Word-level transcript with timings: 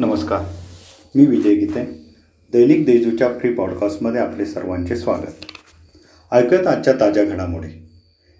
नमस्कार. 0.00 0.40
मी 1.14 1.26
विजय 1.26 1.54
गीते. 1.54 1.84
दैनिक 2.52 2.86
देजूच्या 2.86 3.28
फ्री 3.28 3.52
पॉडकास्टमध्ये 3.52 4.20
आपले 4.20 4.46
सर्वांचे 4.46 4.96
स्वागत. 4.96 5.44
ऐकत 6.32 6.66
आजच्या 6.66 6.92
ताज्या 6.92 7.24
घडामोडी. 7.24 7.68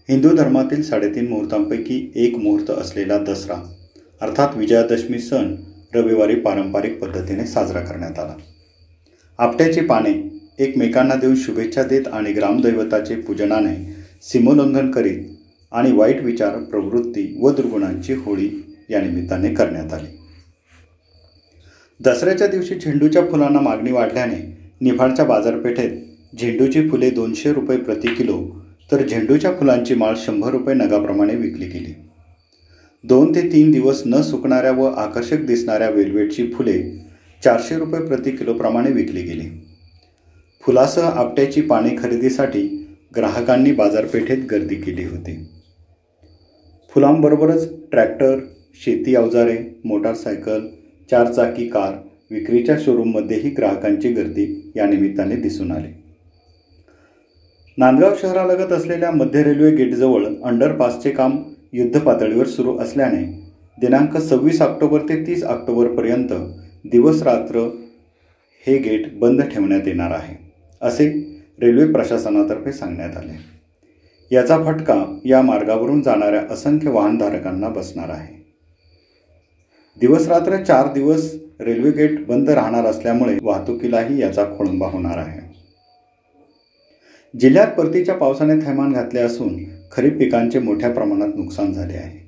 हिंदू 0.09 0.37
धर्मातील 0.37 0.83
साडेतीन 0.83 1.29
मुहूर्तांपैकी 1.29 2.12
एक 2.15 2.37
मुहूर्त 2.37 2.71
असलेला 2.71 3.19
दसरा 3.19 3.73
अर्थात 4.21 4.49
विजयादशमी 4.57 5.19
सण 5.19 5.57
रविवारी 5.95 6.35
पारंपरिक 6.35 6.99
पद्धतीने 6.99 7.45
साजरा 7.45 7.81
करण्यात 7.81 8.19
आला. 8.19 8.35
आपट्याची 9.39 9.81
पाने 9.81 10.41
एकमेकांना 10.59 11.15
देऊन 11.15 11.37
शुभेच्छा 11.37 11.83
देत 11.83 12.09
आणि 12.13 12.33
ग्रामदैवताचे 12.33 13.17
पूजनाने 13.17 13.97
सीमोल्लंघन 14.23 14.91
करीत 14.91 15.21
आणि 15.73 15.92
वाईट 15.92 16.23
विचार 16.23 16.59
प्रवृत्ती 16.59 17.39
व 17.42 17.51
दुर्गुणांची 17.51 18.15
होळी 18.15 18.77
या 18.91 19.01
निमित्ताने 19.01 19.55
करण्यात 19.55 19.92
आली. 19.92 20.20
दसऱ्याच्या 22.05 22.47
दिवशी 22.47 22.75
झेंडूच्या 22.75 23.23
फुलांना 23.31 23.61
मागणी 23.61 23.93
वाढल्याने 23.93 24.37
निफाडच्या 24.81 25.25
बाजारपेठेत 25.25 25.91
झेंडूची 26.39 26.89
फुले 26.89 27.11
दोनशे 27.11 27.53
रुपये 27.53 27.77
प्रति 27.77 28.15
किलो 28.15 28.65
तर 28.93 29.07
झेंडूच्या 29.07 29.53
फुलांची 29.53 29.95
माळ 29.95 30.15
शंभर 30.17 30.51
रुपये 30.51 30.75
नगाप्रमाणे 30.75 31.35
विकली 31.35 31.67
गेली. 31.67 31.95
दोन 33.05 33.35
ते 33.35 33.41
तीन 33.53 33.71
दिवस 33.71 34.03
न 34.07 34.21
सुकणाऱ्या 34.23 34.73
व 34.73 34.85
आकर्षक 34.85 35.41
दिसणाऱ्या 35.41 35.91
वेलवेटची 35.91 36.53
फुले 36.53 36.83
चारशे 37.45 37.77
रुपये 37.77 38.01
प्रति 38.01 38.31
किलोप्रमाणे 38.31 38.91
विकली 38.91 39.23
गेली. 39.23 39.48
फुलासह 40.62 41.03
आपट्याची 41.03 41.61
पाने 41.61 41.97
खरेदीसाठी 41.98 42.67
ग्राहकांनी 43.17 43.73
बाजारपेठेत 43.73 44.39
गर्दी 44.51 44.75
केली 44.75 45.05
होती. 45.05 45.47
फुलांबरोबरच 46.95 47.69
ट्रॅक्टर 47.91 48.39
शेती 48.75 49.14
अवजारे 49.14 49.59
मोटारसायकल 49.85 50.67
चारचाकी 51.11 51.66
कार 51.69 51.94
विक्रीच्या 52.30 52.77
शोरूममध्येही 52.80 53.50
ग्राहकांची 53.50 54.12
गर्दी 54.12 54.72
या 54.77 54.86
निमित्ताने 54.86 55.36
दिसून 55.36 55.72
आली. 55.72 55.89
नांदगाव 57.78 58.14
शहरालगत 58.20 58.72
असलेल्या 58.72 59.11
मध्य 59.11 59.42
रेल्वे 59.42 59.70
गेटजवळ 59.70 60.27
अंडरपासचे 60.44 61.11
काम 61.11 61.42
युद्धपातळीवर 61.72 62.47
सुरू 62.47 62.77
असल्याने 62.78 63.25
दिनांक 63.78 64.17
सव्वीस 64.17 64.62
ऑक्टोबर 64.62 65.00
ते 65.00 65.25
तीस 65.27 65.44
ऑक्टोबरपर्यंत 65.44 66.33
दिवसरात्र 66.84 67.69
हे 68.67 68.78
गेट 68.78 69.19
बंद 69.19 69.42
ठेवण्यात 69.42 69.86
येणार 69.86 70.11
आहे 70.11 70.36
असे 70.83 71.08
रेल्वे 71.61 71.92
प्रशासनातर्फे 71.92 72.72
सांगण्यात 72.72 73.17
आले. 73.17 73.39
याचा 74.30 74.58
फटका 74.64 75.05
या 75.24 75.42
मार्गावरून 75.42 76.02
जाणाऱ्या 76.02 76.42
असंख्य 76.50 76.91
वाहनधारकांना 76.91 77.69
बसणार 77.69 78.08
आहे. 78.08 78.39
दिवसरात्र 79.98 80.56
चार 80.64 80.92
दिवस 80.92 81.33
रेल्वे 81.60 81.91
गेट 81.91 82.27
बंद 82.27 82.50
राहणार 82.50 82.84
असल्यामुळे 82.84 83.36
वाहतुकीलाही 83.42 84.20
याचा 84.20 84.44
खोळंबा 84.44 84.86
होणार 84.86 85.19
आहे. 85.19 85.41
जिल्ह्यात 87.34 87.69
परतीच्या 87.69 88.14
पावसाने 88.14 88.55
थैमान 88.66 88.92
घातले 88.92 89.20
असून 89.20 89.56
खरीप 89.92 90.18
पिकांचे 90.18 90.58
मोठ्या 90.58 90.91
प्रमाणात 90.91 91.28
नुकसान 91.36 91.72
झाले 91.72 91.96
आहे. 91.96 92.18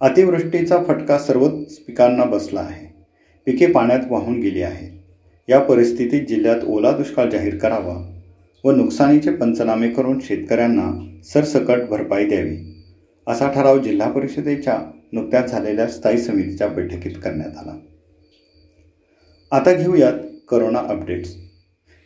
अतिवृष्टीचा 0.00 0.82
फटका 0.88 1.18
सर्वच 1.18 1.78
पिकांना 1.78 2.24
बसला 2.24 2.60
आहे. 2.60 2.86
पिके 3.46 3.66
पाण्यात 3.66 4.00
वाहून 4.10 4.40
गेली 4.40 4.62
आहेत. 4.62 4.90
या 5.48 5.60
परिस्थितीत 5.60 6.26
जिल्ह्यात 6.28 6.64
ओला 6.66 6.92
दुष्काळ 6.92 7.28
जाहीर 7.30 7.56
करावा 7.56 7.96
व 8.64 8.70
नुकसानीचे 8.70 9.30
पंचनामे 9.30 9.88
करून 9.88 10.18
शेतकऱ्यांना 10.20 10.90
सरसकट 11.32 11.88
भरपाई 11.88 12.24
द्यावी 12.24 12.56
असा 13.26 13.52
ठराव 13.52 13.78
जिल्हा 13.78 14.10
परिषदेच्या 14.10 14.78
नुकत्याच 15.12 15.50
झालेल्या 15.50 15.86
स्थायी 15.86 16.18
समितीच्या 16.18 16.66
बैठकीत 16.66 17.12
करण्यात 17.24 17.58
आला. 17.58 17.78
आता 19.50 19.72
घेऊयात 19.72 20.12
करोना 20.48 20.78
अपडेट्स. 20.78 21.36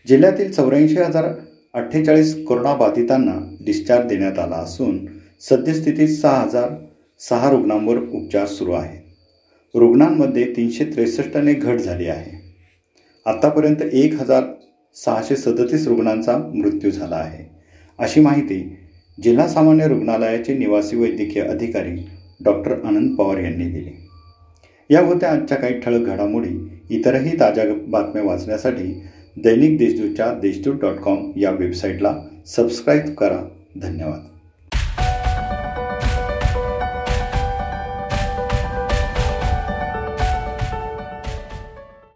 जिल्ह्यातील 0.09 0.53
चौऱ्याऐंशी 0.53 0.97
हजार 0.97 1.25
अठ्ठेचाळीस 1.75 2.45
कोरोनाबाधितांना 2.45 3.57
डिस्चार्ज 3.61 4.09
देण्यात 4.09 4.39
आला 4.39 4.57
असून 4.57 5.07
सद्यस्थितीत 5.41 6.09
सहा 6.09 6.41
हजार 6.41 6.71
सहा 7.21 7.51
रुग्णांवर 7.51 7.97
उपचार 7.97 8.47
सुरू 8.47 8.73
आहेत. 8.73 9.01
रुग्णांमध्ये 9.75 10.53
तीनशे 10.57 10.85
त्रेसष्टने 10.85 11.55
घट 11.55 11.77
झाली 11.77 12.07
आहे. 12.07 12.55
आत्तापर्यंत 13.27 13.83
एक 13.83 14.15
हजार 14.15 14.45
सहाशे 14.95 15.37
सदतीस 15.37 15.87
रुग्णांचा 15.87 16.39
मृत्यू 16.39 16.91
झाला 16.91 17.17
आहे. 17.17 17.57
अशी 17.99 18.21
माहिती 18.21 18.77
जिल्हा 19.23 19.49
सामान्य 19.49 19.89
रुग्णालयाचे 19.89 20.59
निवासी 20.59 20.97
वैद्यकीय 20.97 21.43
अधिकारी 21.43 22.09
डॉक्टर 22.41 22.85
आनंद 22.85 23.17
पवार 23.17 23.39
यांनी 23.39 23.65
दिली. 23.65 24.09
या 24.91 25.01
होत्या 25.01 25.31
आजच्या 25.31 25.59
काही 25.59 25.81
ठळक 25.81 26.01
घडामोडी 26.01 26.81
इतरही 26.91 27.41
ताज्या 27.41 27.65
बातम्या 27.89 28.23
वाचण्यासाठी 28.23 29.03
दैनिक 29.37 29.79
देशदूतच्या 29.79 30.35
देशदूत 30.35 30.75
डॉट 30.75 30.95
कॉम 30.95 31.33
या 31.37 31.51
वेबसाईटला 31.51 32.23
सबस्क्राईब 32.47 33.15
करा. 33.15 33.49
धन्यवाद. 33.77 34.36